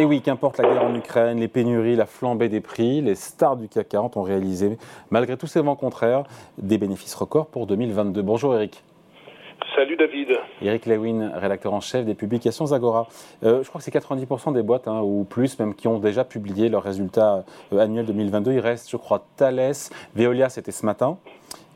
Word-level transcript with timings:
Et 0.00 0.04
oui, 0.04 0.22
qu'importe 0.22 0.58
la 0.58 0.68
guerre 0.68 0.84
en 0.84 0.94
Ukraine, 0.94 1.40
les 1.40 1.48
pénuries, 1.48 1.96
la 1.96 2.06
flambée 2.06 2.48
des 2.48 2.60
prix, 2.60 3.00
les 3.00 3.16
stars 3.16 3.56
du 3.56 3.68
CAC 3.68 3.88
40 3.88 4.16
ont 4.16 4.22
réalisé, 4.22 4.78
malgré 5.10 5.36
tous 5.36 5.48
ces 5.48 5.60
vents 5.60 5.74
contraires, 5.74 6.22
des 6.56 6.78
bénéfices 6.78 7.16
records 7.16 7.48
pour 7.48 7.66
2022. 7.66 8.22
Bonjour 8.22 8.54
Eric. 8.54 8.84
Salut 9.74 9.96
David. 9.96 10.38
Eric 10.62 10.86
Lewin, 10.86 11.32
rédacteur 11.34 11.74
en 11.74 11.80
chef 11.80 12.04
des 12.04 12.14
publications 12.14 12.72
Agora. 12.72 13.08
Euh, 13.42 13.64
je 13.64 13.68
crois 13.68 13.80
que 13.80 13.84
c'est 13.84 13.90
90% 13.90 14.52
des 14.52 14.62
boîtes, 14.62 14.86
hein, 14.86 15.00
ou 15.02 15.26
plus 15.28 15.58
même, 15.58 15.74
qui 15.74 15.88
ont 15.88 15.98
déjà 15.98 16.22
publié 16.22 16.68
leurs 16.68 16.84
résultats 16.84 17.44
euh, 17.72 17.78
annuels 17.80 18.06
2022. 18.06 18.52
Il 18.52 18.60
reste, 18.60 18.88
je 18.88 18.96
crois, 18.96 19.24
Thales, 19.36 19.72
Veolia, 20.14 20.48
c'était 20.48 20.70
ce 20.70 20.86
matin. 20.86 21.18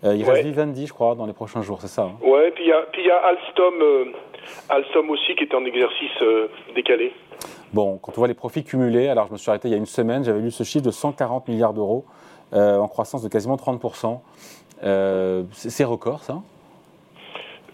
Euh, 0.05 0.15
il 0.15 0.23
reste 0.23 0.45
Vivendi, 0.45 0.87
je 0.87 0.93
crois, 0.93 1.17
dans 1.17 1.27
les 1.27 1.33
prochains 1.33 1.63
jours, 1.63 1.81
c'est 1.81 1.89
ça 1.89 2.03
hein? 2.03 2.13
Ouais, 2.23 2.53
puis 2.53 2.67
il 2.67 3.05
y, 3.05 3.11
a 3.11 3.17
Alstom, 3.17 4.15
Alstom 4.69 5.11
aussi 5.11 5.35
qui 5.35 5.43
était 5.43 5.57
en 5.57 5.65
exercice 5.65 6.23
décalé. 6.77 7.13
Bon, 7.73 7.99
quand 8.03 8.13
on 8.13 8.21
voit 8.21 8.29
les 8.29 8.35
profits 8.35 8.65
cumulés, 8.65 9.09
alors 9.09 9.27
je 9.29 9.33
me 9.33 9.39
suis 9.39 9.51
arrêté 9.51 9.69
il 9.69 9.71
y 9.73 9.75
a 9.75 9.79
une 9.79 9.87
semaine, 9.87 10.25
j'avais 10.25 10.41
lu 10.41 10.51
ce 10.51 10.63
chiffre 10.63 10.85
de 10.85 10.91
140 10.91 11.49
milliards 11.49 11.73
d'euros 11.73 12.05
euh, 12.53 12.79
en 12.79 12.89
croissance 12.89 13.23
de 13.23 13.29
quasiment 13.29 13.57
30%. 13.57 14.21
Euh, 14.85 15.43
c'est 15.53 15.85
record, 15.85 16.23
ça? 16.23 16.43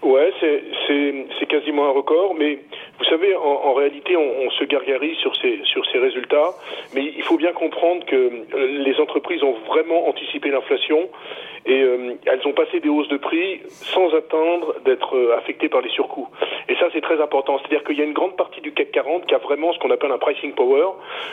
Ouais, 0.03 0.33
c'est 0.41 1.47
quasiment 1.49 1.89
un 1.89 1.93
record, 1.93 2.35
mais 2.39 2.61
vous 2.99 3.05
savez, 3.05 3.35
en, 3.37 3.75
réalité, 3.75 4.17
on, 4.17 4.51
se 4.51 4.65
gargarise 4.65 5.17
sur 5.19 5.35
ces, 5.37 5.61
sur 5.65 5.87
ces 5.87 5.99
résultats, 5.99 6.51
mais 6.95 7.05
il 7.05 7.23
faut 7.23 7.37
bien 7.37 7.53
comprendre 7.53 8.05
que 8.07 8.31
les 8.57 9.01
entreprises 9.01 9.43
ont 9.45 9.55
vraiment 9.67 10.09
anticipé 10.09 10.51
l'inflation 10.51 11.09
et 11.67 11.81
euh, 11.83 12.15
elles 12.27 12.47
ont 12.47 12.53
passé 12.53 12.81
des 12.81 12.89
hausses 12.89 13.09
de 13.09 13.19
prix 13.19 13.61
sans 13.69 14.13
attendre 14.15 14.75
d'être 14.85 15.17
euh, 15.17 15.37
affectées 15.37 15.69
par 15.69 15.81
les 15.81 15.91
surcoûts. 15.91 16.29
Et 16.69 16.75
ça, 16.77 16.89
c'est 16.93 17.01
très 17.01 17.21
important. 17.21 17.59
C'est-à-dire 17.59 17.85
qu'il 17.85 17.99
y 17.99 18.03
a 18.03 18.05
une 18.05 18.15
grande 18.15 18.37
partie 18.37 18.61
du 18.61 18.73
CAC 18.73 18.91
40 18.91 19.27
qui 19.27 19.35
a 19.35 19.39
vraiment 19.39 19.73
ce 19.73 19.79
qu'on 19.79 19.91
appelle 19.91 20.11
un 20.11 20.19
pricing 20.19 20.55
power. 20.55 20.89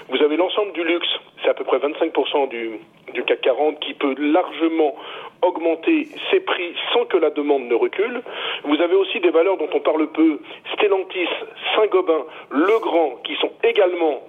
Vous 0.10 0.22
avez 0.22 0.38
l'ensemble 0.38 0.74
du 0.74 0.84
luxe, 0.84 1.08
c'est 1.42 1.50
à 1.50 1.54
peu 1.54 1.64
près 1.64 1.78
25% 1.78 2.50
du, 2.50 2.80
du 3.14 3.24
CAC 3.24 3.42
40 3.42 3.80
qui 3.80 3.94
peut 3.94 4.16
largement 4.18 4.96
augmenter 5.42 6.08
ses 6.32 6.40
prix 6.40 6.74
sans 6.94 7.06
que 7.06 7.18
la 7.18 7.30
demande 7.30 7.68
ne 7.68 7.76
recule. 7.76 8.22
Vous 8.64 8.82
avez 8.82 8.96
aussi 8.96 9.20
des 9.20 9.30
valeurs 9.30 9.58
dont 9.58 9.70
on 9.74 9.80
parle 9.80 10.08
peu, 10.08 10.40
Stellantis, 10.74 11.30
Saint-Gobain, 11.76 12.26
Legrand, 12.52 13.16
qui 13.24 13.36
sont 13.36 13.52
également 13.64 14.22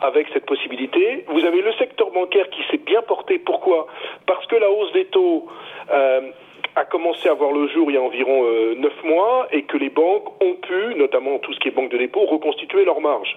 avec 0.00 0.28
cette 0.32 0.46
possibilité. 0.46 1.24
Vous 1.28 1.44
avez 1.44 1.60
le 1.60 1.72
secteur 1.74 2.10
bancaire 2.10 2.48
qui 2.50 2.62
s'est 2.70 2.82
bien 2.84 3.02
porté. 3.02 3.38
Pourquoi? 3.38 3.86
Parce 4.26 4.46
que 4.46 4.56
la 4.56 4.70
hausse 4.70 4.92
des 4.92 5.06
taux 5.06 5.46
euh, 5.92 6.30
a 6.76 6.84
commencé 6.84 7.28
à 7.28 7.34
voir 7.34 7.52
le 7.52 7.68
jour 7.68 7.90
il 7.90 7.94
y 7.94 7.98
a 7.98 8.02
environ 8.02 8.44
euh, 8.44 8.74
neuf 8.76 9.04
mois 9.04 9.48
et 9.52 9.62
que 9.62 9.76
les 9.76 9.90
banques 9.90 10.42
ont 10.42 10.54
pu, 10.54 10.94
notamment 10.96 11.38
tout 11.38 11.52
ce 11.52 11.60
qui 11.60 11.68
est 11.68 11.72
banque 11.72 11.90
de 11.90 11.98
dépôt, 11.98 12.24
reconstituer 12.26 12.84
leurs 12.84 13.00
marges. 13.00 13.36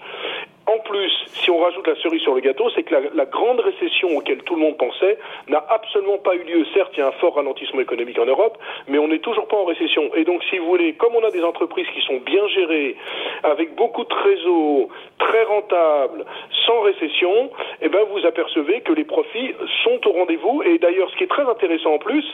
En 0.65 0.79
plus, 0.79 1.11
si 1.33 1.51
on 1.51 1.57
rajoute 1.57 1.85
la 1.87 1.95
cerise 1.97 2.21
sur 2.21 2.33
le 2.33 2.39
gâteau, 2.39 2.69
c'est 2.73 2.83
que 2.83 2.95
la, 3.13 3.25
grande 3.25 3.59
récession 3.59 4.15
auquel 4.15 4.43
tout 4.43 4.55
le 4.55 4.61
monde 4.61 4.77
pensait 4.77 5.17
n'a 5.49 5.63
absolument 5.69 6.17
pas 6.19 6.35
eu 6.35 6.43
lieu. 6.43 6.65
Certes, 6.73 6.91
il 6.93 6.99
y 6.99 7.03
a 7.03 7.07
un 7.07 7.11
fort 7.13 7.35
ralentissement 7.35 7.81
économique 7.81 8.17
en 8.17 8.25
Europe, 8.25 8.57
mais 8.87 8.97
on 8.97 9.09
n'est 9.09 9.19
toujours 9.19 9.47
pas 9.47 9.57
en 9.57 9.65
récession. 9.65 10.09
Et 10.15 10.23
donc, 10.23 10.41
si 10.49 10.57
vous 10.57 10.67
voulez, 10.67 10.93
comme 10.93 11.15
on 11.15 11.23
a 11.25 11.31
des 11.31 11.43
entreprises 11.43 11.87
qui 11.93 12.01
sont 12.01 12.17
bien 12.25 12.47
gérées, 12.47 12.95
avec 13.43 13.75
beaucoup 13.75 14.05
de 14.05 14.13
réseaux, 14.13 14.89
très 15.19 15.43
rentables, 15.43 16.25
sans 16.65 16.81
récession, 16.81 17.49
eh 17.81 17.89
ben, 17.89 17.99
vous 18.11 18.25
apercevez 18.25 18.81
que 18.81 18.93
les 18.93 19.03
profits 19.03 19.53
sont 19.83 19.99
au 20.07 20.11
rendez-vous. 20.13 20.63
Et 20.63 20.77
d'ailleurs, 20.77 21.09
ce 21.11 21.17
qui 21.17 21.25
est 21.25 21.27
très 21.27 21.47
intéressant 21.49 21.95
en 21.95 21.99
plus, 21.99 22.25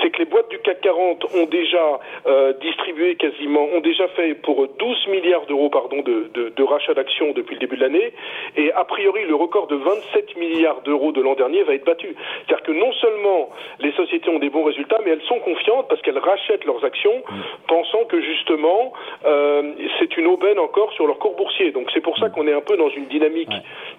c'est 0.00 0.10
que 0.10 0.18
les 0.18 0.24
boîtes 0.24 0.48
du 0.48 0.58
CAC 0.60 0.80
40 0.80 1.26
ont 1.34 1.46
déjà 1.46 2.00
euh, 2.26 2.52
distribué 2.54 3.16
quasiment, 3.16 3.64
ont 3.74 3.80
déjà 3.80 4.08
fait 4.08 4.34
pour 4.34 4.66
12 4.78 5.08
milliards 5.08 5.44
d'euros, 5.46 5.68
pardon, 5.68 6.00
de, 6.02 6.30
de, 6.32 6.52
de 6.56 6.62
rachat 6.62 6.94
d'actions 6.94 7.32
depuis 7.32 7.54
le 7.54 7.65
début 7.66 7.76
de 7.76 7.82
l'année. 7.82 8.12
Et 8.56 8.72
a 8.72 8.84
priori, 8.84 9.24
le 9.24 9.34
record 9.34 9.66
de 9.66 9.76
27 9.76 10.36
milliards 10.36 10.80
d'euros 10.82 11.12
de 11.12 11.20
l'an 11.20 11.34
dernier 11.34 11.62
va 11.62 11.74
être 11.74 11.84
battu. 11.84 12.14
C'est-à-dire 12.46 12.64
que 12.64 12.72
non 12.72 12.92
seulement 12.92 13.50
les 13.80 13.92
sociétés 13.92 14.30
ont 14.30 14.38
des 14.38 14.50
bons 14.50 14.64
résultats, 14.64 14.98
mais 15.04 15.10
elles 15.10 15.26
sont 15.28 15.40
confiantes 15.40 15.88
parce 15.88 16.00
qu'elles 16.02 16.18
rachètent 16.18 16.64
leurs 16.64 16.84
actions, 16.84 17.22
pensant 17.66 18.04
que 18.04 18.20
justement, 18.20 18.92
euh, 19.24 19.72
c'est 19.98 20.16
une 20.16 20.26
aubaine 20.26 20.58
encore 20.58 20.92
sur 20.92 21.06
leur 21.06 21.18
cours 21.18 21.36
boursier. 21.36 21.72
Donc 21.72 21.90
c'est 21.92 22.00
pour 22.00 22.16
ça 22.18 22.30
qu'on 22.30 22.46
est 22.46 22.54
un 22.54 22.60
peu 22.60 22.76
dans 22.76 22.90
une 22.90 23.06
dynamique 23.06 23.52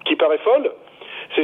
qui 0.04 0.16
paraît 0.16 0.38
folle. 0.38 0.72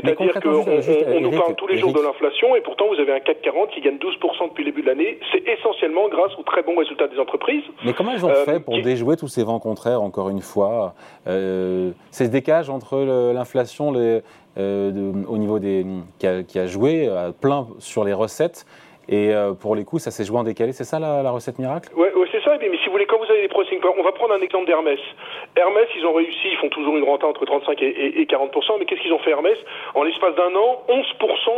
C'est-à-dire 0.03 0.41
qu'on 0.41 1.17
on, 1.17 1.21
nous 1.21 1.31
parle 1.31 1.55
tous 1.55 1.67
les 1.69 1.79
jours 1.79 1.93
de 1.93 2.01
l'inflation 2.01 2.57
et 2.57 2.61
pourtant 2.61 2.87
vous 2.89 3.01
avez 3.01 3.13
un 3.13 3.21
CAC 3.21 3.43
40 3.43 3.71
qui 3.71 3.81
gagne 3.81 3.97
12% 3.97 4.49
depuis 4.49 4.65
le 4.65 4.71
début 4.71 4.83
de 4.83 4.87
l'année. 4.87 5.19
C'est 5.33 5.47
essentiellement 5.47 6.09
grâce 6.09 6.33
aux 6.39 6.43
très 6.43 6.63
bons 6.63 6.77
résultats 6.77 7.07
des 7.09 7.19
entreprises. 7.19 7.63
Mais 7.85 7.93
comment 7.93 8.13
ils 8.13 8.25
ont 8.25 8.31
euh, 8.31 8.45
fait 8.45 8.61
pour 8.61 8.81
déjouer 8.81 9.17
tous 9.17 9.29
ces 9.29 9.45
vents 9.45 9.61
contraires, 9.61 10.03
encore 10.03 10.31
une 10.31 10.41
fois? 10.41 10.95
Euh, 11.27 11.93
C'est 12.11 12.27
ce 12.27 12.31
décalage 12.31 12.71
entre 12.71 12.99
l'inflation 13.33 13.93
euh, 13.95 15.13
au 15.29 15.39
niveau 15.39 15.59
des 15.59 15.87
qui 16.19 16.27
a, 16.27 16.43
qui 16.43 16.59
a 16.59 16.67
joué 16.67 17.09
plein 17.41 17.69
sur 17.79 18.05
les 18.05 18.13
recettes 18.13 18.67
et 19.09 19.35
euh, 19.35 19.53
pour 19.53 19.77
les 19.77 19.85
coups, 19.85 20.03
ça 20.03 20.11
s'est 20.11 20.25
joué 20.25 20.39
en 20.39 20.45
décalé, 20.45 20.73
c'est 20.73 20.85
ça 20.85 20.99
la, 20.99 21.31
recette 21.31 21.59
miracle? 21.59 21.91
Oui, 21.97 22.09
ouais, 22.15 22.29
c'est 22.33 22.43
ça. 22.43 22.57
Mais, 22.61 22.71
si 22.79 22.87
vous 22.87 22.93
voulez, 22.93 23.07
quand 23.07 23.19
vous 23.19 23.31
avez 23.31 23.43
des 23.43 23.49
pricing 23.49 23.81
on 23.99 24.03
va 24.03 24.13
prendre 24.13 24.35
un 24.35 24.41
exemple 24.41 24.67
d'Hermès. 24.67 24.99
Hermès, 25.57 25.89
ils 25.97 26.07
ont 26.07 26.15
réussi, 26.15 26.49
ils 26.51 26.57
font 26.57 26.69
toujours 26.71 26.97
une 26.97 27.05
renta 27.05 27.27
entre 27.27 27.45
35 27.45 27.81
et, 27.83 28.27
40 28.27 28.51
mais 28.79 28.87
qu'est-ce 28.87 29.01
qu'ils 29.01 29.13
ont 29.13 29.19
fait 29.19 29.31
Hermès? 29.31 29.59
En 29.95 30.03
l'espace 30.03 30.35
d'un 30.35 30.55
an, 30.55 30.83
11 30.89 31.05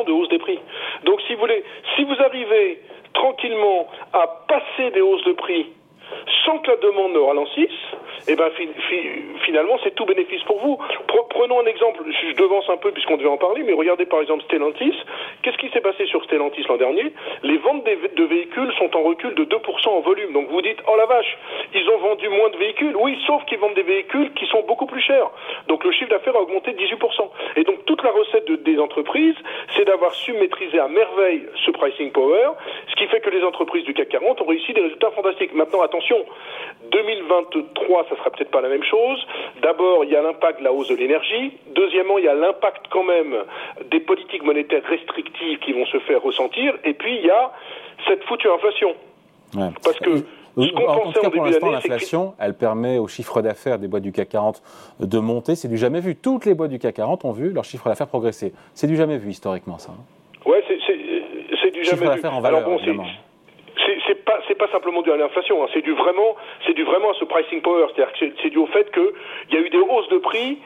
de 0.07 0.13
hausse 0.13 0.29
des 0.29 0.39
prix. 0.39 0.59
Donc 1.05 1.21
si 1.23 1.35
vous 1.35 1.41
voulez, 1.41 1.63
si 1.95 2.05
vous 2.05 2.17
arrivez 2.21 2.81
tranquillement 3.15 3.89
à 4.13 4.27
passer 4.49 4.91
des 4.91 5.01
hausses 5.01 5.25
de 5.25 5.33
prix 5.33 5.67
sans 6.45 6.59
que 6.59 6.71
la 6.71 6.77
demande 6.77 7.13
ne 7.13 7.19
ralentisse, 7.19 7.71
eh 8.29 8.37
ben, 8.37 8.51
finalement, 9.45 9.79
c'est 9.85 9.95
tout 9.95 10.05
bénéfice 10.05 10.43
pour 10.45 10.59
vous. 10.61 10.79
Prenons 11.31 11.61
un 11.61 11.67
exemple, 11.67 12.03
je 12.09 12.35
devance 12.35 12.69
un 12.69 12.77
peu 12.77 12.93
puisqu'on 12.93 13.17
devait 13.17 13.29
en 13.29 13.37
parler, 13.37 13.63
mais 13.63 13.73
regardez 13.73 14.07
par 14.07 14.21
exemple 14.21 14.43
Stellantis. 14.45 14.95
Qu'est-ce 15.43 15.59
qui 15.59 15.69
s'est 15.71 15.81
passé 15.81 16.07
sur 16.07 16.25
Stellantis 16.25 16.65
l'an 16.69 16.77
dernier? 16.77 17.13
Les 17.43 17.59
ventes 17.59 17.85
de 17.85 18.25
véhicules 18.25 18.73
sont 18.79 18.95
en 18.97 19.03
recul 19.03 19.35
de 19.35 19.45
2% 19.45 19.89
en 19.89 20.01
volume. 20.01 20.33
Donc 20.33 20.49
vous 20.49 20.63
dites, 20.63 20.79
oh 20.89 20.97
la 20.97 21.07
vache, 21.07 21.39
ils 21.75 21.89
ont 21.91 21.99
vendu 21.99 22.29
moins 22.29 22.49
de 22.51 22.57
véhicules. 22.57 22.97
Oui, 22.97 23.19
sauf 23.27 23.45
qu'ils 23.45 23.59
vendent 23.59 23.75
des 23.75 23.83
véhicules 23.83 24.33
qui 24.35 24.47
sont 24.47 24.63
beaucoup 24.67 24.87
plus 24.87 25.03
chers. 25.03 25.31
Donc 25.69 25.85
le 25.85 25.93
chiffre 25.93 26.11
d'affaires 26.11 26.37
a 26.37 26.41
augmenté 26.41 26.73
de 26.73 26.79
18%. 26.79 27.31
Et 27.57 27.65
donc 27.65 27.76
toute 27.76 27.76
la 28.07 28.13
recette 28.13 28.51
des 28.63 28.79
entreprises, 28.79 29.35
c'est 29.75 29.85
d'avoir 29.85 30.15
su 30.15 30.33
maîtriser 30.33 30.79
à 30.79 30.87
merveille 30.87 31.47
ce 31.65 31.71
pricing 31.73 32.13
power, 32.13 32.51
ce 32.89 32.95
qui 32.95 33.07
fait 33.09 33.21
que 33.21 33.31
les 33.31 33.43
entreprises 33.43 33.85
du 33.85 33.95
CAC 33.95 34.11
40 34.11 34.41
ont 34.41 34.47
réussi 34.47 34.73
des 34.73 34.81
résultats 34.81 35.11
fantastiques. 35.11 35.53
Maintenant, 35.55 35.83
attention, 35.83 36.25
2023, 36.93 38.07
ça 38.09 38.17
sera 38.17 38.31
peut-être 38.31 38.51
pas 38.51 38.61
la 38.61 38.69
même 38.69 38.85
chose. 38.85 39.27
D'abord, 39.61 40.05
il 40.05 40.11
y 40.11 40.17
a 40.17 40.23
l'impact 40.23 40.61
de 40.61 40.65
la 40.65 40.73
hausse 40.73 40.89
de 40.89 40.95
l'énergie. 40.95 41.53
Deuxièmement, 41.75 42.19
il 42.19 42.25
y 42.25 42.29
a 42.29 42.35
l'impact 42.35 42.87
quand 42.91 43.03
même 43.03 43.35
des 43.91 44.01
politiques 44.01 44.45
monétaires 44.45 44.85
restrictives 44.85 45.59
qui 45.59 45.73
vont 45.73 45.87
se 45.87 45.99
faire 46.01 46.23
ressentir. 46.23 46.75
Et 46.85 46.95
puis, 46.95 47.17
il 47.17 47.27
y 47.27 47.31
a 47.31 47.53
cette 48.07 48.23
foutue 48.25 48.49
inflation. 48.49 48.95
Parce 49.83 49.99
que 49.99 50.23
ce 50.57 50.71
qu'on 50.71 50.87
pensait 50.87 51.27
en, 51.27 51.31
pour 51.31 51.45
l'instant, 51.45 51.71
l'inflation, 51.71 52.35
elle 52.39 52.55
permet 52.55 52.99
au 52.99 53.09
chiffre 53.09 53.43
d'affaires 53.43 53.79
des 53.79 53.89
boîtes 53.89 54.03
du 54.03 54.13
CAC 54.13 54.31
40 54.31 54.63
de 55.01 55.19
monter. 55.19 55.55
C'est 55.55 55.69
du 55.69 55.77
jamais 55.77 56.01
vu. 56.01 56.17
Toutes 56.17 56.47
les 56.47 56.55
boîtes 56.55 56.71
du 56.71 56.79
CAC 56.79 56.95
40 56.97 57.25
ont 57.25 57.33
vu 57.33 57.51
leur 57.53 57.65
chiffre 57.65 57.89
d'affaires 57.89 58.09
progresser. 58.09 58.53
C'est 58.75 58.87
du 58.87 58.97
jamais 58.97 59.19
vu 59.19 59.31
historiquement, 59.31 59.79
ça. 59.79 59.93
Hein. 59.93 60.49
Ouais, 60.49 60.63
c'est 60.67 61.71
du 61.71 61.85
jamais 61.85 62.17
vu. 62.17 62.27
En 62.27 62.41
valeur, 62.41 62.61
Alors 62.61 62.79
bon, 62.79 62.79
c'est 64.07 64.25
pas 64.25 64.41
c'est 64.49 64.55
pas 64.57 64.69
simplement 64.69 65.03
dû 65.03 65.11
à 65.13 65.17
l'inflation, 65.17 65.63
hein. 65.63 65.69
c'est 65.73 65.83
du 65.83 65.93
vraiment 65.93 66.37
c'est 66.67 66.75
du 66.75 66.85
vraiment 66.85 67.11
à 67.11 67.15
ce 67.15 67.25
pricing 67.25 67.61
power, 67.63 67.87
c'est-à-dire 67.95 68.13
que 68.13 68.35
c'est 68.43 68.51
dû 68.51 68.59
au 68.59 68.67
fait 68.67 68.91
qu'il 68.93 69.05
y 69.53 69.57
a 69.57 69.61
eu 69.61 69.71
des 69.71 69.79
hausses 69.79 70.09
de 70.09 70.19
prix 70.19 70.59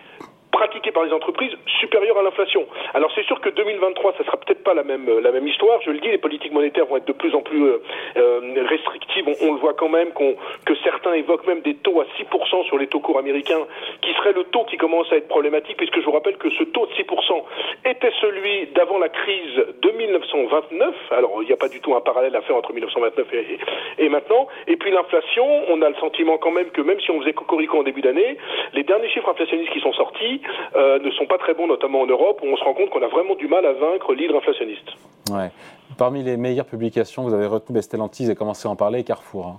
pratiquée 0.50 0.92
par 0.92 1.04
les 1.04 1.12
entreprises 1.12 1.52
supérieure 1.80 2.18
à 2.18 2.22
l'inflation. 2.22 2.66
Alors 2.94 3.10
c'est 3.14 3.24
sûr 3.24 3.40
que 3.40 3.48
2023, 3.48 4.14
ça 4.18 4.24
sera 4.24 4.36
peut-être 4.36 4.62
pas 4.62 4.74
la 4.74 4.82
même 4.82 5.08
la 5.20 5.32
même 5.32 5.46
histoire. 5.46 5.80
Je 5.82 5.90
le 5.90 5.98
dis, 5.98 6.08
les 6.08 6.18
politiques 6.18 6.52
monétaires 6.52 6.86
vont 6.86 6.96
être 6.96 7.06
de 7.06 7.12
plus 7.12 7.34
en 7.34 7.42
plus 7.42 7.62
euh, 7.62 7.82
euh, 8.16 8.66
restrictives. 8.68 9.26
On, 9.42 9.52
le 9.52 9.58
voit 9.58 9.74
quand 9.74 9.88
même 9.88 10.10
que 10.12 10.74
certains 10.84 11.14
évoquent 11.14 11.46
même 11.46 11.60
des 11.60 11.74
taux 11.74 12.00
à 12.00 12.04
6% 12.18 12.64
sur 12.66 12.78
les 12.78 12.86
taux 12.86 13.00
courts 13.00 13.18
américains, 13.18 13.66
qui 14.02 14.12
serait 14.14 14.32
le 14.32 14.44
taux 14.44 14.64
qui 14.64 14.76
commence 14.76 15.10
à 15.12 15.16
être 15.16 15.28
problématique, 15.28 15.76
puisque 15.76 16.00
je 16.00 16.04
vous 16.04 16.12
rappelle 16.12 16.36
que 16.36 16.50
ce 16.50 16.64
taux 16.64 16.86
de 16.86 16.92
6% 16.92 17.42
était 17.84 18.12
celui 18.20 18.66
d'avant 18.68 18.98
la 18.98 19.08
crise 19.08 19.54
de 19.82 19.90
1929. 19.90 20.94
Alors 21.12 21.42
il 21.42 21.46
n'y 21.46 21.52
a 21.52 21.56
pas 21.56 21.68
du 21.68 21.80
tout 21.80 21.94
un 21.94 22.00
parallèle 22.00 22.34
à 22.36 22.40
faire 22.42 22.56
entre 22.56 22.72
1929 22.72 23.26
et, 23.34 23.58
et 23.98 24.08
maintenant. 24.08 24.48
Et 24.66 24.76
puis 24.76 24.90
l'inflation, 24.90 25.46
on 25.68 25.82
a 25.82 25.88
le 25.88 25.96
sentiment 25.96 26.38
quand 26.38 26.50
même 26.50 26.70
que 26.70 26.80
même 26.80 27.00
si 27.00 27.10
on 27.10 27.20
faisait 27.20 27.32
cocorico 27.32 27.78
en 27.78 27.82
début 27.82 28.02
d'année, 28.02 28.36
les 28.72 28.82
derniers 28.82 29.08
chiffres 29.08 29.28
inflationnistes 29.28 29.72
qui 29.72 29.80
sont 29.80 29.92
sortis 29.92 30.39
euh, 30.76 30.98
ne 30.98 31.10
sont 31.12 31.26
pas 31.26 31.38
très 31.38 31.54
bons, 31.54 31.66
notamment 31.66 32.00
en 32.02 32.06
Europe, 32.06 32.40
où 32.42 32.46
on 32.46 32.56
se 32.56 32.64
rend 32.64 32.74
compte 32.74 32.90
qu'on 32.90 33.02
a 33.02 33.08
vraiment 33.08 33.34
du 33.34 33.48
mal 33.48 33.64
à 33.66 33.72
vaincre 33.72 34.14
l'hydre 34.14 34.36
inflationniste. 34.36 34.88
Ouais. 35.30 35.50
Parmi 35.98 36.22
les 36.22 36.36
meilleures 36.36 36.66
publications, 36.66 37.22
vous 37.22 37.34
avez 37.34 37.46
retenu 37.46 37.80
Stellantis 37.82 38.30
et 38.30 38.34
commencé 38.34 38.68
à 38.68 38.70
en 38.70 38.76
parler, 38.76 39.04
Carrefour. 39.04 39.46
Hein. 39.46 39.56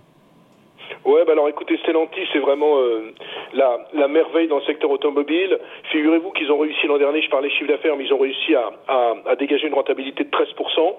Ouais, 1.05 1.25
bah 1.25 1.31
alors 1.31 1.49
écoutez, 1.49 1.77
Stellantis, 1.77 2.27
c'est 2.31 2.39
vraiment 2.39 2.77
euh, 2.77 3.13
la, 3.53 3.87
la, 3.93 4.07
merveille 4.07 4.47
dans 4.47 4.57
le 4.57 4.63
secteur 4.63 4.91
automobile. 4.91 5.57
Figurez-vous 5.91 6.31
qu'ils 6.31 6.51
ont 6.51 6.59
réussi 6.59 6.85
l'an 6.85 6.97
dernier, 6.99 7.21
je 7.23 7.29
parlais 7.29 7.49
chiffre 7.49 7.69
d'affaires, 7.69 7.95
mais 7.95 8.05
ils 8.05 8.13
ont 8.13 8.19
réussi 8.19 8.53
à, 8.53 8.71
à, 8.87 9.13
à, 9.25 9.35
dégager 9.35 9.67
une 9.67 9.73
rentabilité 9.73 10.23
de 10.23 10.29
13%. 10.29 10.95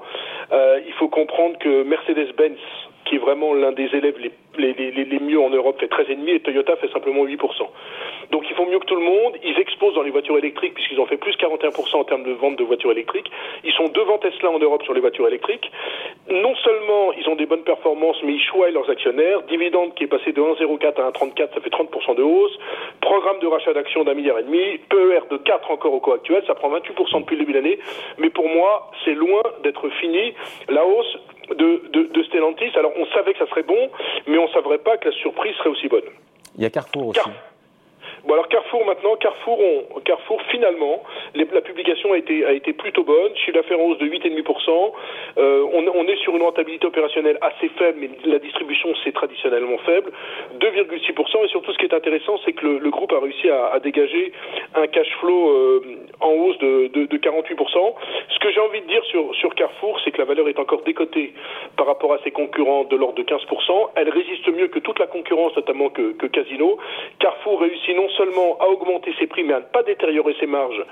Euh, 0.52 0.80
il 0.86 0.92
faut 0.94 1.08
comprendre 1.08 1.56
que 1.58 1.84
Mercedes-Benz, 1.84 2.58
qui 3.04 3.16
est 3.16 3.18
vraiment 3.18 3.54
l'un 3.54 3.72
des 3.72 3.88
élèves 3.94 4.16
les, 4.18 4.32
les, 4.58 4.90
les, 4.90 5.04
les, 5.04 5.18
mieux 5.20 5.40
en 5.40 5.50
Europe, 5.50 5.78
fait 5.78 5.86
13,5% 5.86 6.28
et 6.28 6.40
Toyota 6.40 6.76
fait 6.76 6.90
simplement 6.92 7.24
8%. 7.24 7.38
Mieux 8.72 8.78
que 8.78 8.86
tout 8.86 8.96
le 8.96 9.02
monde. 9.02 9.36
Ils 9.44 9.58
exposent 9.58 9.94
dans 9.94 10.02
les 10.02 10.10
voitures 10.10 10.38
électriques 10.38 10.72
puisqu'ils 10.72 10.98
ont 10.98 11.04
fait 11.04 11.18
plus 11.18 11.36
41% 11.36 11.94
en 11.94 12.04
termes 12.04 12.22
de 12.22 12.32
vente 12.32 12.56
de 12.56 12.64
voitures 12.64 12.90
électriques. 12.90 13.30
Ils 13.64 13.72
sont 13.74 13.88
devant 13.88 14.16
Tesla 14.16 14.50
en 14.50 14.58
Europe 14.58 14.82
sur 14.84 14.94
les 14.94 15.00
voitures 15.00 15.28
électriques. 15.28 15.70
Non 16.30 16.54
seulement 16.64 17.12
ils 17.12 17.28
ont 17.28 17.34
des 17.34 17.44
bonnes 17.44 17.64
performances, 17.64 18.16
mais 18.24 18.32
ils 18.32 18.40
choisent 18.40 18.72
leurs 18.72 18.88
actionnaires. 18.88 19.42
Dividende 19.42 19.92
qui 19.94 20.04
est 20.04 20.06
passé 20.06 20.32
de 20.32 20.40
1,04 20.40 21.02
à 21.02 21.10
1,34, 21.10 21.52
ça 21.52 21.60
fait 21.60 21.68
30% 21.68 22.16
de 22.16 22.22
hausse. 22.22 22.58
Programme 23.02 23.40
de 23.40 23.46
rachat 23.46 23.74
d'actions 23.74 24.04
d'un 24.04 24.14
milliard 24.14 24.38
et 24.38 24.44
demi. 24.44 24.78
PER 24.88 25.20
de 25.30 25.36
4 25.36 25.70
encore 25.70 25.92
au 25.92 26.00
coût 26.00 26.12
actuel, 26.12 26.42
ça 26.46 26.54
prend 26.54 26.70
28% 26.70 27.20
depuis 27.20 27.36
le 27.36 27.40
début 27.40 27.52
de 27.52 27.58
l'année. 27.58 27.78
Mais 28.16 28.30
pour 28.30 28.48
moi, 28.48 28.90
c'est 29.04 29.14
loin 29.14 29.42
d'être 29.62 29.86
fini. 30.00 30.32
La 30.70 30.86
hausse 30.86 31.18
de, 31.50 31.82
de, 31.92 32.04
de, 32.04 32.22
Stellantis. 32.22 32.72
Alors 32.76 32.92
on 32.96 33.04
savait 33.12 33.34
que 33.34 33.38
ça 33.38 33.46
serait 33.50 33.64
bon, 33.64 33.90
mais 34.26 34.38
on 34.38 34.46
ne 34.46 34.52
savait 34.52 34.78
pas 34.78 34.96
que 34.96 35.10
la 35.10 35.14
surprise 35.16 35.54
serait 35.56 35.68
aussi 35.68 35.88
bonne. 35.88 36.08
Il 36.56 36.62
y 36.62 36.66
a 36.66 36.70
Carrefour 36.70 37.08
aussi. 37.08 37.20
Car 37.20 37.51
Bon 38.24 38.34
alors 38.34 38.46
Carrefour 38.46 38.84
maintenant, 38.86 39.16
Carrefour, 39.16 39.58
on, 39.58 40.00
Carrefour 40.00 40.40
finalement, 40.42 41.02
la 41.34 41.60
publication 41.60 42.12
a 42.12 42.18
été, 42.18 42.44
a 42.44 42.52
été 42.52 42.72
plutôt 42.72 43.02
bonne, 43.02 43.34
chiffre 43.34 43.54
d'affaires 43.54 43.80
en 43.80 43.84
hausse 43.84 43.98
de 43.98 44.06
8,5%, 44.06 44.92
euh, 45.38 45.66
on, 45.72 45.84
on, 45.88 46.06
est 46.06 46.16
sur 46.18 46.36
une 46.36 46.42
rentabilité 46.42 46.86
opérationnelle 46.86 47.38
assez 47.40 47.68
faible, 47.70 47.98
mais 48.00 48.10
la 48.24 48.38
distribution 48.38 48.90
c'est 49.02 49.12
traditionnellement 49.12 49.78
faible, 49.78 50.12
2,6%, 50.60 51.44
et 51.44 51.48
surtout 51.48 51.72
ce 51.72 51.78
qui 51.78 51.86
est 51.86 51.94
intéressant 51.94 52.38
c'est 52.44 52.52
que 52.52 52.64
le, 52.64 52.90
groupe 52.90 53.12
a 53.12 53.18
réussi 53.18 53.48
à, 53.48 53.72
à, 53.72 53.80
dégager 53.80 54.32
un 54.76 54.86
cash 54.86 55.10
flow 55.18 55.48
euh, 55.48 55.80
en 56.20 56.30
hausse 56.30 56.58
de, 56.58 56.88
de, 56.94 57.06
de 57.06 57.16
48%. 57.18 57.94
Ce 58.28 58.38
que 58.38 58.52
j'ai 58.52 58.60
envie 58.60 58.82
de 58.82 58.86
dire 58.86 59.04
sur, 59.06 59.34
sur 59.34 59.52
Carrefour, 59.56 59.98
c'est 60.04 60.12
que 60.12 60.18
la 60.18 60.26
valeur 60.26 60.48
est 60.48 60.60
encore 60.60 60.82
décotée 60.82 61.34
par 61.76 61.86
rapport 61.86 62.12
à 62.12 62.18
ses 62.22 62.30
concurrents 62.30 62.84
de 62.84 62.94
l'ordre 62.94 63.16
de 63.16 63.24
15%, 63.24 63.90
elle 63.96 64.10
résiste 64.10 64.46
mieux 64.48 64.68
que 64.68 64.78
toute 64.78 65.00
la 65.00 65.08
concurrence, 65.08 65.56
notamment 65.56 65.88
que, 65.88 66.12
que 66.12 66.26
Casino. 66.26 66.78
Carrefour 67.18 67.60
réussit 67.60 67.96
non 67.96 68.08
seulement 68.16 68.56
à 68.60 68.66
augmenter 68.66 69.14
ses 69.18 69.26
prix, 69.26 69.42
mais 69.44 69.54
à 69.54 69.60
ne 69.60 69.64
pas 69.64 69.82
détériorer 69.82 70.34
ses 70.40 70.46
marges, 70.46 70.84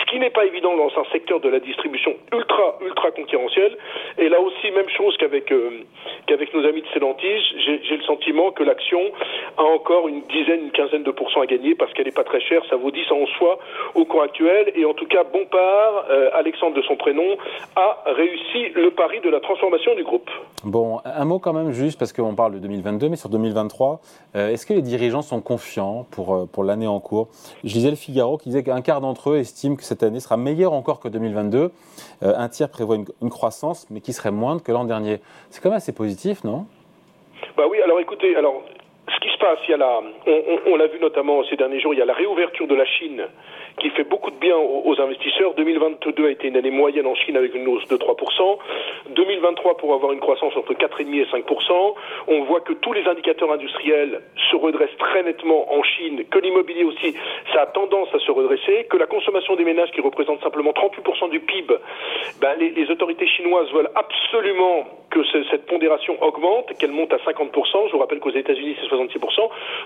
ce 0.00 0.10
qui 0.10 0.18
n'est 0.18 0.30
pas 0.30 0.44
évident 0.44 0.76
dans 0.76 0.90
un 0.98 1.04
secteur 1.12 1.40
de 1.40 1.48
la 1.48 1.60
distribution 1.60 2.14
ultra, 2.32 2.78
ultra 2.80 3.10
concurrentiel. 3.10 3.76
Et 4.18 4.28
là 4.28 4.40
aussi, 4.40 4.70
même 4.70 4.88
chose 4.88 5.16
qu'avec 5.18 5.50
euh, 5.52 5.82
nos 6.54 6.66
amis 6.66 6.82
de 6.82 6.86
Stellantis, 6.88 7.42
j'ai 7.58 7.96
le 7.96 8.02
sentiment 8.02 8.50
que 8.52 8.62
l'action 8.62 9.00
a 9.56 9.62
encore 9.62 10.08
une 10.08 10.22
dizaine, 10.22 10.62
une 10.64 10.70
quinzaine 10.70 11.02
de 11.02 11.10
pourcents 11.10 11.40
à 11.40 11.46
gagner 11.46 11.74
parce 11.74 11.92
qu'elle 11.92 12.06
n'est 12.06 12.12
pas 12.12 12.24
très 12.24 12.40
chère, 12.40 12.62
ça 12.68 12.76
vaut 12.76 12.90
10 12.90 13.10
en 13.10 13.26
soi 13.38 13.58
au 13.94 14.04
cours 14.04 14.22
actuel. 14.22 14.72
Et 14.74 14.84
en 14.84 14.94
tout 14.94 15.06
cas, 15.06 15.24
Bompard, 15.24 16.06
euh, 16.10 16.30
Alexandre 16.34 16.76
de 16.76 16.82
son 16.82 16.96
prénom, 16.96 17.36
a 17.76 18.02
réussi 18.06 18.70
le 18.74 18.90
pari 18.90 19.20
de 19.20 19.30
la 19.30 19.40
transformation 19.40 19.94
du 19.94 20.04
groupe. 20.04 20.30
Bon, 20.64 21.00
un 21.04 21.24
mot 21.26 21.38
quand 21.38 21.52
même 21.52 21.72
juste, 21.72 21.98
parce 21.98 22.14
qu'on 22.14 22.34
parle 22.34 22.54
de 22.54 22.58
2022, 22.58 23.10
mais 23.10 23.16
sur 23.16 23.28
2023, 23.28 24.00
euh, 24.34 24.48
est-ce 24.48 24.64
que 24.64 24.72
les 24.72 24.80
dirigeants 24.80 25.20
sont 25.20 25.42
confiants 25.42 26.06
pour, 26.10 26.34
euh, 26.34 26.64
l'année 26.64 26.86
en 26.86 27.00
cours? 27.00 27.28
Je 27.64 27.74
lisais 27.74 27.90
le 27.90 27.96
Figaro 27.96 28.38
qui 28.38 28.48
disait 28.48 28.62
qu'un 28.62 28.80
quart 28.80 29.02
d'entre 29.02 29.30
eux 29.30 29.36
estiment 29.36 29.76
que 29.76 29.82
cette 29.82 30.02
année 30.02 30.20
sera 30.20 30.38
meilleure 30.38 30.72
encore 30.72 31.00
que 31.00 31.08
2022. 31.08 31.70
Euh, 32.22 32.34
un 32.34 32.48
tiers 32.48 32.70
prévoit 32.70 32.96
une, 32.96 33.04
une, 33.20 33.28
croissance, 33.28 33.86
mais 33.90 34.00
qui 34.00 34.14
serait 34.14 34.30
moindre 34.30 34.62
que 34.62 34.72
l'an 34.72 34.84
dernier. 34.84 35.20
C'est 35.50 35.62
quand 35.62 35.68
même 35.68 35.76
assez 35.76 35.92
positif, 35.92 36.44
non? 36.44 36.64
Bah 37.58 37.64
oui, 37.70 37.82
alors 37.82 38.00
écoutez, 38.00 38.34
alors 38.34 38.62
ce 39.08 39.20
qui 39.20 39.28
on, 40.66 40.76
l'a 40.76 40.86
vu 40.86 40.98
notamment 41.00 41.42
ces 41.44 41.56
derniers 41.56 41.80
jours, 41.80 41.94
il 41.94 41.98
y 41.98 42.02
a 42.02 42.06
la 42.06 42.14
réouverture 42.14 42.66
de 42.66 42.74
la 42.74 42.86
Chine 42.86 43.26
qui 43.78 43.90
fait 43.90 44.04
beaucoup 44.04 44.30
de 44.30 44.36
bien 44.36 44.56
aux, 44.56 44.82
aux, 44.84 45.00
investisseurs. 45.00 45.54
2022 45.54 46.26
a 46.26 46.30
été 46.30 46.48
une 46.48 46.56
année 46.56 46.70
moyenne 46.70 47.06
en 47.06 47.14
Chine 47.14 47.36
avec 47.36 47.54
une 47.54 47.66
hausse 47.66 47.86
de 47.88 47.96
3%. 47.96 48.58
2023 49.10 49.76
pour 49.76 49.94
avoir 49.94 50.12
une 50.12 50.20
croissance 50.20 50.56
entre 50.56 50.74
4,5 50.74 51.14
et 51.14 51.24
5%. 51.24 51.94
On 52.28 52.44
voit 52.44 52.60
que 52.60 52.72
tous 52.72 52.92
les 52.92 53.06
indicateurs 53.06 53.52
industriels 53.52 54.22
se 54.50 54.56
redressent 54.56 54.96
très 54.98 55.22
nettement 55.22 55.72
en 55.72 55.82
Chine, 55.82 56.24
que 56.30 56.38
l'immobilier 56.38 56.84
aussi, 56.84 57.14
ça 57.52 57.62
a 57.62 57.66
tendance 57.66 58.08
à 58.14 58.18
se 58.18 58.30
redresser, 58.30 58.86
que 58.88 58.96
la 58.96 59.06
consommation 59.06 59.56
des 59.56 59.64
ménages 59.64 59.90
qui 59.92 60.00
représente 60.00 60.40
simplement 60.42 60.70
38% 60.70 61.30
du 61.30 61.40
PIB, 61.40 61.74
ben 62.40 62.54
les, 62.58 62.70
les, 62.70 62.90
autorités 62.90 63.26
chinoises 63.26 63.70
veulent 63.72 63.90
absolument 63.94 64.86
que 65.10 65.20
cette 65.50 65.66
pondération 65.66 66.20
augmente, 66.22 66.76
qu'elle 66.78 66.92
monte 66.92 67.12
à 67.12 67.18
50%. 67.18 67.88
Je 67.88 67.92
vous 67.92 67.98
rappelle 67.98 68.20
qu'aux 68.20 68.30
États-Unis 68.30 68.76
c'est 68.80 68.94
66%. 68.94 69.33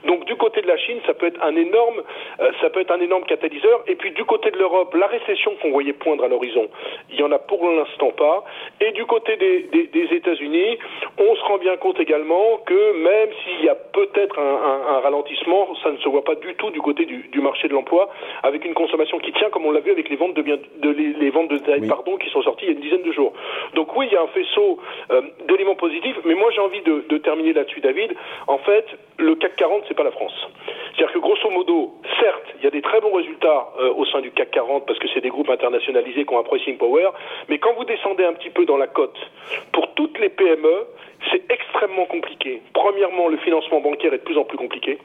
Donc 0.05 0.25
du 0.25 0.37
côté 0.37 0.63
de 0.63 0.67
la 0.67 0.77
Chine, 0.77 0.99
ça 1.07 1.15
peut 1.15 1.27
être 1.27 1.43
un 1.43 1.55
énorme, 1.57 2.03
euh, 2.41 2.51
ça 2.61 2.71
peut 2.71 2.81
être 2.81 2.91
un 2.91 3.01
énorme 3.01 3.25
catalyseur. 3.25 3.83
Et 3.87 3.97
puis 3.97 4.13
du 4.13 4.25
côté 4.25 4.51
de 4.51 4.59
l'Europe, 4.59 4.95
la 4.95 5.07
récession 5.07 5.55
qu'on 5.61 5.71
voyait 5.71 5.93
poindre 5.93 6.25
à 6.25 6.29
l'horizon, 6.29 6.69
il 7.11 7.19
y 7.19 7.23
en 7.23 7.33
a 7.33 7.39
pour 7.39 7.69
l'instant 7.69 8.11
pas. 8.11 8.45
Et 8.81 8.93
du 8.93 9.05
côté 9.07 9.37
des, 9.37 9.63
des, 9.73 9.87
des 9.87 10.15
États-Unis, 10.15 10.79
on 11.19 11.35
se 11.35 11.43
rend 11.43 11.59
bien 11.59 11.77
compte 11.77 12.01
également 12.01 12.59
que 12.67 13.03
même 13.03 13.31
s'il 13.45 13.65
y 13.65 13.69
a 13.69 13.75
peut-être 13.75 14.39
un, 14.39 14.43
un, 14.43 14.97
un, 14.97 15.01
ralentissement, 15.01 15.69
ça 15.83 15.91
ne 15.91 15.99
se 15.99 16.09
voit 16.09 16.25
pas 16.25 16.35
du 16.35 16.55
tout 16.55 16.71
du 16.71 16.81
côté 16.81 17.05
du, 17.07 17.29
du 17.33 17.41
marché 17.41 17.69
de 17.69 17.73
l'emploi, 17.73 18.11
avec 18.43 18.65
une 18.65 18.75
consommation 18.75 19.19
qui 19.19 19.33
tient, 19.33 19.51
comme 19.51 19.67
on 19.67 19.71
l'a 19.71 19.81
vu 19.81 19.91
avec 19.91 20.09
les 20.09 20.17
ventes 20.17 20.35
de 20.35 20.43
biens, 20.43 20.59
de 20.79 20.91
les, 20.91 21.13
les 21.15 21.31
ventes 21.31 21.49
de 21.49 21.59
détail, 21.59 21.81
oui. 21.83 21.89
pardon, 21.89 22.17
qui 22.17 22.29
sont 22.31 22.43
sorties 22.43 22.67
il 22.67 22.69
y 22.69 22.75
a 22.75 22.75
une 22.75 22.83
dizaine 22.83 23.03
de 23.03 23.13
jours. 23.13 23.33
Donc 23.75 23.95
oui, 23.97 24.07
il 24.11 24.15
y 24.15 24.17
a 24.17 24.23
un 24.23 24.29
faisceau 24.29 24.79
euh, 25.11 25.23
d'éléments 25.47 25.75
positifs, 25.77 26.17
mais 26.25 26.35
moi 26.35 26.51
j'ai 26.51 26.61
envie 26.61 26.83
de, 26.83 27.05
de 27.09 27.19
terminer 27.19 27.53
là-dessus, 27.53 27.81
David. 27.81 28.15
En 28.47 28.59
fait, 28.59 28.87
le 29.19 29.37
CAC 29.39 29.57
40, 29.57 29.85
c'est 29.89 29.95
pas 29.95 30.05
la 30.05 30.11
France. 30.11 30.35
C'est-à-dire 30.95 31.13
que 31.15 31.19
grosso 31.19 31.49
modo, 31.51 31.95
certes, 32.21 32.55
il 32.59 32.65
y 32.65 32.67
a 32.67 32.71
des 32.71 32.83
très 32.83 33.01
bons 33.01 33.13
résultats 33.13 33.69
euh, 33.81 33.93
au 33.95 34.05
sein 34.07 34.21
du 34.21 34.31
CAC 34.31 34.51
40 34.51 34.87
parce 34.87 34.99
que 34.99 35.09
c'est 35.15 35.21
des 35.21 35.29
groupes 35.29 35.51
internationalisés 35.51 36.25
qui 36.25 36.35
ont 36.35 36.41
un 36.41 36.45
pricing 36.45 36.77
power, 36.77 37.11
mais 37.49 37.59
quand 37.59 37.75
vous 37.75 37.85
descendez 37.85 38.25
un 38.25 38.33
petit 38.33 38.51
peu 38.51 38.65
dans 38.67 38.77
la 38.77 38.87
cote, 38.87 39.19
pour 39.73 39.95
toutes 39.95 40.19
les 40.19 40.29
PME, 40.29 40.87
c'est 41.31 41.43
extrêmement 41.51 42.07
compliqué. 42.07 42.63
Premièrement, 42.73 43.29
le 43.29 43.37
financement 43.39 43.81
bancaire 43.81 44.13
est 44.13 44.19
de 44.19 44.25
plus 44.25 44.39
en 44.39 44.45
plus 44.45 44.59
compliqué 44.59 44.99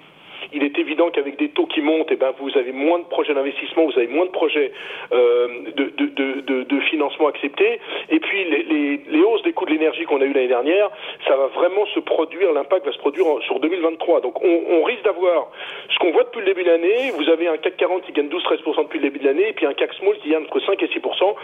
il 0.54 0.64
est 0.64 0.78
évident 0.78 1.10
qu'avec 1.10 1.38
des 1.38 1.50
taux 1.50 1.66
qui 1.66 1.82
montent, 1.82 2.10
eh 2.12 2.16
ben, 2.16 2.34
vous 2.40 2.58
avez 2.58 2.72
moins 2.72 3.00
de 3.00 3.06
projets 3.06 3.34
d'investissement, 3.34 3.86
vous 3.86 3.98
avez 3.98 4.08
moins 4.08 4.26
de 4.26 4.32
projets 4.32 4.72
euh, 5.12 5.48
de, 5.76 6.80
financement 6.90 7.28
acceptés. 7.28 7.80
Et 8.10 8.20
puis 8.20 8.44
les, 8.44 9.24
hausses 9.24 9.42
des 9.44 9.54
coûts 9.54 9.66
de 9.66 9.72
l'énergie 9.72 10.04
qu'on 10.04 10.22
a 10.22 10.26
eu 10.26 10.34
l'année 10.34 10.48
dernière, 10.48 10.90
ça 11.28 11.36
va 11.36 11.48
vraiment 11.48 11.86
se 11.88 12.00
produire, 12.00 12.52
l'impact 12.52 12.86
va 12.86 12.92
se 12.92 12.98
produire 12.98 13.26
sur 13.46 13.60
2023. 13.60 14.22
Donc 14.22 14.44
on, 14.44 14.62
on 14.70 14.84
risque 14.84 15.04
d'avoir 15.04 15.48
ce 15.90 15.98
qu'on 16.00 16.12
voit 16.12 16.24
depuis 16.24 16.42
le 16.42 16.46
début 16.48 16.64
de 16.64 16.70
l'année. 16.70 17.12
Vous 17.18 17.30
avez 17.30 17.48
un 17.48 17.58
CAC 17.58 17.78
40 17.78 18.04
qui 18.04 18.12
gagne 18.12 18.28
12-13% 18.28 18.84
depuis 18.84 19.00
le 19.00 19.10
début 19.10 19.20
de 19.20 19.26
l'année, 19.26 19.50
et 19.50 19.54
puis 19.54 19.66
un 19.66 19.74
CAC 19.74 19.94
Small 19.94 20.16
qui 20.18 20.30
gagne 20.30 20.44
entre 20.44 20.60
5 20.60 20.82
et 20.82 20.88
6%, 20.88 21.36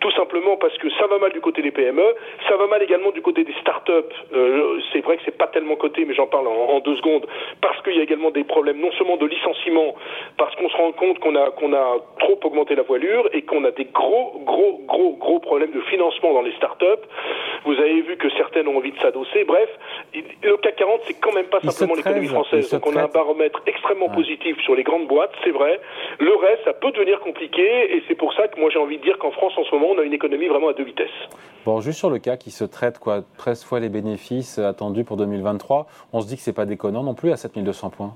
tout 0.00 0.10
simplement 0.12 0.56
parce 0.56 0.76
que 0.78 0.90
ça 0.90 1.06
va 1.06 1.18
mal 1.18 1.32
du 1.32 1.40
côté 1.40 1.62
des 1.62 1.70
PME, 1.70 2.14
ça 2.48 2.56
va 2.56 2.66
mal 2.66 2.82
également 2.82 3.10
du 3.10 3.22
côté 3.22 3.44
des 3.44 3.54
startups. 3.60 3.92
Euh, 4.32 4.80
c'est 4.92 5.00
vrai 5.00 5.16
que 5.16 5.22
c'est 5.24 5.36
pas 5.36 5.48
tellement 5.48 5.76
coté, 5.76 6.04
mais 6.04 6.14
j'en 6.14 6.26
parle 6.26 6.48
en, 6.48 6.76
en, 6.76 6.80
deux 6.80 6.96
secondes, 6.96 7.26
parce 7.60 7.80
qu'il 7.82 7.96
y 7.96 8.00
a 8.00 8.02
également 8.02 8.30
des 8.30 8.44
problèmes 8.54 8.80
non 8.80 8.92
seulement 8.92 9.16
de 9.16 9.26
licenciement, 9.26 9.94
parce 10.38 10.54
qu'on 10.54 10.68
se 10.68 10.76
rend 10.76 10.92
compte 10.92 11.18
qu'on 11.18 11.34
a, 11.34 11.50
qu'on 11.50 11.72
a 11.72 11.86
trop 12.20 12.38
augmenté 12.44 12.76
la 12.76 12.82
voilure 12.82 13.28
et 13.32 13.42
qu'on 13.42 13.64
a 13.64 13.72
des 13.72 13.86
gros, 13.86 14.40
gros, 14.46 14.80
gros, 14.86 15.16
gros 15.16 15.40
problèmes 15.40 15.72
de 15.72 15.80
financement 15.92 16.32
dans 16.32 16.42
les 16.42 16.54
startups. 16.60 17.04
Vous 17.64 17.72
avez 17.72 18.00
vu 18.02 18.16
que 18.16 18.30
certaines 18.36 18.68
ont 18.68 18.76
envie 18.76 18.92
de 18.92 18.98
s'adosser. 19.00 19.42
Bref, 19.44 19.68
le 20.14 20.56
CAC 20.58 20.76
40, 20.76 21.00
c'est 21.06 21.14
quand 21.14 21.34
même 21.34 21.46
pas 21.46 21.58
il 21.62 21.70
simplement 21.72 21.96
l'économie 21.96 22.28
française. 22.28 22.70
Donc 22.70 22.86
on 22.86 22.94
a 22.96 23.02
un 23.02 23.08
baromètre 23.08 23.60
extrêmement 23.66 24.10
positif 24.10 24.56
sur 24.62 24.76
les 24.76 24.84
grandes 24.84 25.08
boîtes, 25.08 25.34
c'est 25.42 25.50
vrai. 25.50 25.80
Le 26.20 26.34
reste, 26.36 26.64
ça 26.64 26.74
peut 26.74 26.92
devenir 26.92 27.18
compliqué 27.20 27.66
et 27.96 28.02
c'est 28.06 28.14
pour 28.14 28.32
ça 28.34 28.46
que 28.46 28.60
moi 28.60 28.70
j'ai 28.72 28.78
envie 28.78 28.98
de 28.98 29.02
dire 29.02 29.18
qu'en 29.18 29.32
France 29.32 29.54
en 29.56 29.64
ce 29.64 29.74
moment, 29.74 29.88
on 29.96 29.98
a 29.98 30.02
une 30.02 30.12
économie 30.12 30.46
vraiment 30.46 30.68
à 30.68 30.74
deux 30.74 30.84
vitesses. 30.84 31.18
Bon, 31.64 31.80
juste 31.80 31.98
sur 31.98 32.10
le 32.10 32.18
cas 32.18 32.36
qui 32.36 32.50
se 32.50 32.64
traite 32.64 32.98
quoi, 32.98 33.22
13 33.38 33.64
fois 33.64 33.80
les 33.80 33.88
bénéfices 33.88 34.58
attendus 34.58 35.04
pour 35.04 35.16
2023, 35.16 35.86
on 36.12 36.20
se 36.20 36.28
dit 36.28 36.36
que 36.36 36.42
c'est 36.42 36.52
pas 36.52 36.66
déconnant 36.66 37.02
non 37.02 37.14
plus 37.14 37.32
à 37.32 37.36
7200 37.36 37.90
points. 37.90 38.14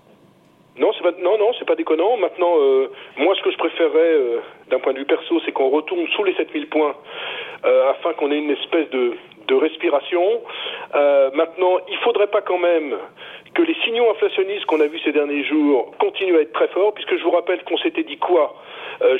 Non, 1.20 1.38
non, 1.38 1.52
c'est 1.58 1.64
pas 1.64 1.74
déconnant. 1.74 2.16
Maintenant, 2.16 2.54
euh, 2.58 2.90
moi, 3.16 3.34
ce 3.36 3.42
que 3.42 3.50
je 3.50 3.56
préférerais, 3.58 3.98
euh, 3.98 4.40
d'un 4.70 4.78
point 4.78 4.92
de 4.92 4.98
vue 4.98 5.04
perso, 5.04 5.40
c'est 5.44 5.52
qu'on 5.52 5.70
retourne 5.70 6.06
sous 6.08 6.24
les 6.24 6.34
7000 6.34 6.68
points 6.68 6.94
euh, 7.64 7.90
afin 7.90 8.12
qu'on 8.14 8.30
ait 8.30 8.38
une 8.38 8.50
espèce 8.50 8.88
de, 8.90 9.14
de 9.46 9.54
respiration. 9.54 10.42
maintenant, 11.34 11.78
il 11.88 11.96
faudrait 11.98 12.26
pas 12.26 12.42
quand 12.42 12.58
même 12.58 12.96
que 13.54 13.62
les 13.62 13.74
signaux 13.84 14.10
inflationnistes 14.10 14.66
qu'on 14.66 14.80
a 14.80 14.86
vus 14.86 15.00
ces 15.04 15.12
derniers 15.12 15.44
jours 15.44 15.92
continuent 15.98 16.36
à 16.36 16.40
être 16.42 16.52
très 16.52 16.68
forts, 16.68 16.92
puisque 16.94 17.16
je 17.16 17.22
vous 17.22 17.30
rappelle 17.30 17.62
qu'on 17.64 17.78
s'était 17.78 18.02
dit 18.02 18.18
quoi 18.18 18.54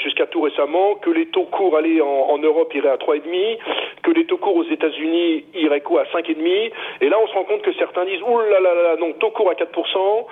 jusqu'à 0.02 0.26
tout 0.26 0.40
récemment, 0.40 0.96
que 0.96 1.10
les 1.10 1.26
taux 1.26 1.44
courts 1.44 1.76
allaient 1.76 2.00
en, 2.00 2.38
Europe 2.38 2.74
iraient 2.74 2.90
à 2.90 2.96
3,5, 2.96 3.58
que 4.02 4.10
les 4.10 4.26
taux 4.26 4.36
courts 4.36 4.56
aux 4.56 4.64
États-Unis 4.64 5.44
iraient 5.54 5.80
quoi 5.80 6.02
à 6.02 6.04
5,5, 6.04 6.72
et 7.00 7.08
là 7.08 7.16
on 7.22 7.26
se 7.28 7.32
rend 7.32 7.44
compte 7.44 7.62
que 7.62 7.72
certains 7.74 8.04
disent 8.04 8.22
ouh 8.22 8.38
là 8.38 8.60
là 8.60 8.74
là 8.74 8.96
non 8.96 9.12
taux 9.12 9.30
court 9.30 9.50
à 9.50 9.54
4%. 9.54 10.26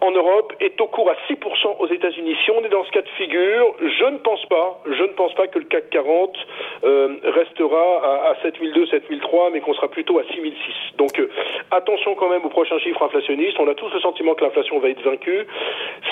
En 0.00 0.10
Europe 0.12 0.52
est 0.60 0.80
au 0.80 0.86
cours 0.86 1.10
à 1.10 1.14
6% 1.28 1.76
aux 1.78 1.86
États-Unis. 1.88 2.36
Si 2.44 2.50
on 2.50 2.64
est 2.64 2.68
dans 2.68 2.84
ce 2.84 2.90
cas 2.90 3.02
de 3.02 3.08
figure, 3.16 3.74
je 3.80 4.04
ne 4.04 4.18
pense 4.18 4.44
pas, 4.46 4.80
je 4.86 5.02
ne 5.02 5.08
pense 5.08 5.34
pas 5.34 5.48
que 5.48 5.58
le 5.58 5.64
CAC 5.64 5.90
40 5.90 6.36
euh, 6.84 7.16
restera 7.24 8.30
à, 8.30 8.36
7002, 8.42 8.86
7003, 8.86 9.50
mais 9.50 9.60
qu'on 9.60 9.74
sera 9.74 9.88
plutôt 9.88 10.18
à 10.18 10.24
6006. 10.24 10.96
Donc 10.96 11.18
euh, 11.18 11.28
attention 11.70 12.14
quand 12.14 12.28
même 12.28 12.44
aux 12.44 12.48
prochains 12.48 12.78
chiffres 12.78 13.02
inflationnistes. 13.02 13.58
On 13.58 13.68
a 13.68 13.74
tous 13.74 13.92
le 13.92 14.00
sentiment 14.00 14.34
que 14.34 14.44
l'inflation 14.44 14.78
va 14.78 14.88
être 14.88 15.02
vaincue. 15.02 15.46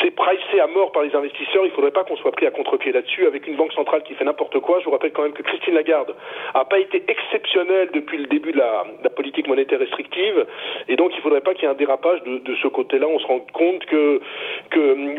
C'est 0.02 0.10
pricé 0.10 0.60
à 0.60 0.66
mort 0.66 0.92
par 0.92 1.02
les 1.02 1.14
investisseurs. 1.14 1.64
Il 1.64 1.70
ne 1.70 1.74
faudrait 1.74 1.92
pas 1.92 2.04
qu'on 2.04 2.16
soit 2.16 2.32
pris 2.32 2.46
à 2.46 2.50
contre-pied 2.50 2.92
là-dessus 2.92 3.26
avec 3.26 3.46
une 3.46 3.56
banque 3.56 3.72
centrale 3.72 4.02
qui 4.02 4.14
fait 4.14 4.24
n'importe 4.24 4.58
quoi. 4.60 4.80
Je 4.80 4.86
vous 4.86 4.90
rappelle 4.90 5.12
quand 5.12 5.22
même 5.22 5.32
que 5.32 5.42
Christine 5.42 5.74
Lagarde 5.74 6.14
n'a 6.54 6.64
pas 6.64 6.78
été 6.78 7.04
exceptionnelle 7.08 7.90
depuis 7.92 8.18
le 8.18 8.26
début 8.26 8.52
de 8.52 8.58
la, 8.58 8.84
politique 9.16 9.48
monétaire 9.48 9.78
restrictive, 9.78 10.46
et 10.88 10.96
donc 10.96 11.12
il 11.12 11.16
ne 11.16 11.22
faudrait 11.22 11.40
pas 11.40 11.54
qu'il 11.54 11.62
y 11.62 11.66
ait 11.66 11.70
un 11.70 11.74
dérapage 11.74 12.22
de, 12.24 12.36
de 12.36 12.54
ce 12.56 12.68
côté-là. 12.68 13.06
On 13.08 13.18
se 13.18 13.26
rend 13.26 13.40
compte 13.54 13.75
que 13.84 14.20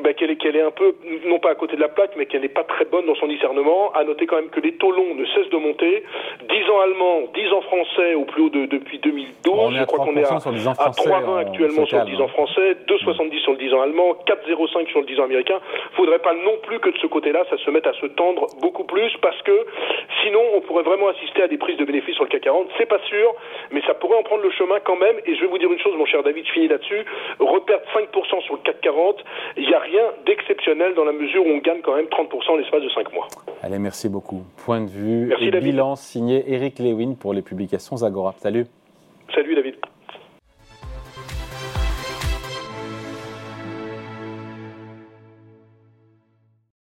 bah, 0.01 0.13
qu'elle 0.13 0.31
est 0.31 0.35
qu'elle 0.37 0.55
est 0.55 0.61
un 0.61 0.71
peu 0.71 0.95
non 1.25 1.39
pas 1.39 1.51
à 1.51 1.55
côté 1.55 1.75
de 1.75 1.81
la 1.81 1.87
plaque, 1.87 2.11
mais 2.17 2.25
qu'elle 2.25 2.41
n'est 2.41 2.49
pas 2.49 2.63
très 2.63 2.85
bonne 2.85 3.05
dans 3.05 3.15
son 3.15 3.27
discernement. 3.27 3.91
À 3.93 4.03
noter 4.03 4.25
quand 4.25 4.37
même 4.37 4.49
que 4.49 4.59
les 4.59 4.73
taux 4.73 4.91
longs 4.91 5.15
ne 5.15 5.25
cessent 5.25 5.49
de 5.49 5.57
monter. 5.57 6.03
10 6.47 6.69
ans 6.69 6.79
allemands, 6.81 7.21
10 7.33 7.53
ans 7.53 7.61
français 7.61 8.15
au 8.15 8.25
plus 8.25 8.43
haut 8.43 8.49
de, 8.49 8.65
depuis 8.65 8.99
2012. 8.99 9.75
je 9.75 9.83
crois 9.85 10.05
qu'on 10.05 10.17
est 10.17 10.23
à, 10.23 10.35
à 10.35 10.89
3,20 10.89 11.37
actuellement 11.39 11.85
sur 11.85 11.99
le 11.99 12.05
10 12.05 12.21
ans 12.21 12.27
français, 12.27 12.77
2,70 12.87 13.39
sur 13.41 13.51
le 13.51 13.57
10 13.57 13.73
ans 13.73 13.81
allemand, 13.81 14.17
4,05 14.25 14.87
sur 14.89 14.99
le 14.99 15.05
10 15.05 15.19
ans 15.19 15.23
américain. 15.23 15.59
Faudrait 15.93 16.19
pas 16.19 16.33
non 16.33 16.57
plus 16.63 16.79
que 16.79 16.89
de 16.89 16.97
ce 16.97 17.07
côté-là, 17.07 17.43
ça 17.49 17.57
se 17.57 17.69
mette 17.69 17.87
à 17.87 17.93
se 17.93 18.05
tendre 18.07 18.47
beaucoup 18.61 18.83
plus 18.83 19.11
parce 19.21 19.41
que 19.43 19.65
sinon 20.23 20.41
on 20.55 20.61
pourrait 20.61 20.83
vraiment 20.83 21.09
assister 21.09 21.43
à 21.43 21.47
des 21.47 21.57
prises 21.57 21.77
de 21.77 21.85
bénéfices 21.85 22.15
sur 22.15 22.23
le 22.23 22.29
CAC 22.29 22.47
40. 22.47 22.67
C'est 22.77 22.85
pas 22.85 22.99
sûr, 23.09 23.33
mais 23.71 23.81
ça 23.85 23.93
pourrait 23.93 24.17
en 24.17 24.23
prendre 24.23 24.43
le 24.43 24.51
chemin 24.51 24.79
quand 24.83 24.95
même. 24.95 25.17
Et 25.25 25.35
je 25.35 25.41
vais 25.41 25.47
vous 25.47 25.57
dire 25.57 25.71
une 25.71 25.79
chose, 25.79 25.95
mon 25.97 26.05
cher 26.05 26.23
David, 26.23 26.45
je 26.45 26.51
finis 26.51 26.67
là-dessus. 26.67 27.05
Reperdre 27.39 27.83
5% 27.93 28.46
sur 28.47 28.55
le 28.55 28.61
CAC 28.63 28.81
40, 28.81 29.17
il 29.57 29.67
n'y 29.67 29.73
a 29.73 29.79
rien 29.79 30.03
d'exceptionnel 30.25 30.95
dans 30.95 31.03
la 31.05 31.11
mesure 31.11 31.45
où 31.45 31.49
on 31.49 31.59
gagne 31.59 31.81
quand 31.81 31.95
même 31.95 32.05
30% 32.05 32.51
en 32.51 32.55
l'espace 32.55 32.81
de 32.81 32.89
5 32.89 33.13
mois. 33.13 33.27
Allez, 33.61 33.79
merci 33.79 34.09
beaucoup. 34.09 34.43
Point 34.65 34.81
de 34.81 34.89
vue 34.89 35.33
et 35.39 35.51
bilan 35.51 35.95
signé 35.95 36.43
Eric 36.47 36.79
Lewin 36.79 37.15
pour 37.19 37.33
les 37.33 37.41
publications 37.41 38.03
Agora. 38.03 38.33
Salut. 38.37 38.65
Salut 39.33 39.55
David. 39.55 39.75